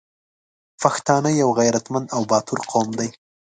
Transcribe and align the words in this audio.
پښتانه 0.81 1.29
یو 1.41 1.49
غریتمند 1.57 2.07
او 2.15 2.21
باتور 2.31 2.59
قوم 2.71 2.87
دی 2.99 3.09